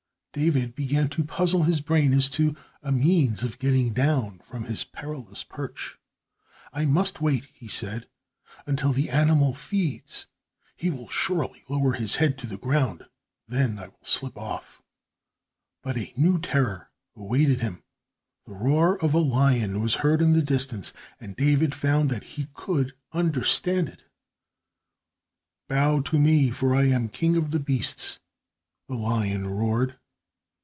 David 0.33 0.75
began 0.75 1.09
to 1.09 1.25
puzzle 1.25 1.63
his 1.63 1.81
brain 1.81 2.13
as 2.13 2.29
to 2.29 2.55
a 2.81 2.89
means 2.89 3.43
of 3.43 3.59
getting 3.59 3.91
down 3.91 4.39
from 4.45 4.63
his 4.63 4.85
perilous 4.85 5.43
perch. 5.43 5.99
"I 6.71 6.85
must 6.85 7.19
wait," 7.19 7.49
he 7.51 7.67
said, 7.67 8.07
"until 8.65 8.93
the 8.93 9.09
animal 9.09 9.53
feeds. 9.53 10.27
He 10.77 10.89
will 10.89 11.09
surely 11.09 11.65
lower 11.67 11.91
his 11.91 12.15
head 12.15 12.37
to 12.37 12.47
the 12.47 12.55
ground 12.57 13.07
then 13.45 13.71
and 13.71 13.79
I 13.81 13.87
will 13.89 13.99
slip 14.03 14.37
off." 14.37 14.81
But 15.81 15.97
a 15.97 16.13
new 16.15 16.39
terror 16.39 16.91
awaited 17.13 17.59
him. 17.59 17.83
The 18.45 18.53
roar 18.53 19.03
of 19.03 19.13
a 19.13 19.19
lion 19.19 19.81
was 19.81 19.95
heard 19.95 20.21
in 20.21 20.31
the 20.31 20.41
distance, 20.41 20.93
and 21.19 21.35
David 21.35 21.75
found 21.75 22.09
that 22.09 22.23
he 22.23 22.47
could 22.53 22.93
understand 23.11 23.89
it. 23.89 24.05
"Bow 25.67 25.99
to 26.03 26.17
me, 26.17 26.51
for 26.51 26.73
I 26.73 26.83
am 26.85 27.09
king 27.09 27.35
of 27.35 27.51
the 27.51 27.59
beasts," 27.59 28.19
the 28.87 28.95
lion 28.95 29.45
roared. 29.49 29.97